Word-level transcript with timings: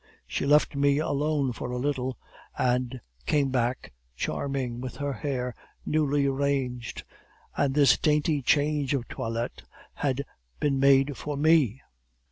She 0.25 0.47
left 0.47 0.75
me 0.75 0.97
alone 0.97 1.51
for 1.53 1.69
a 1.69 1.77
little, 1.77 2.17
and 2.57 3.01
came 3.27 3.51
back, 3.51 3.93
charming, 4.15 4.81
with 4.81 4.95
her 4.95 5.13
hair 5.13 5.53
newly 5.85 6.25
arranged; 6.25 7.03
and 7.55 7.75
this 7.75 7.99
dainty 7.99 8.41
change 8.41 8.95
of 8.95 9.07
toilette 9.07 9.61
had 9.93 10.25
been 10.59 10.79
made 10.79 11.15
for 11.17 11.37
me! 11.37 11.83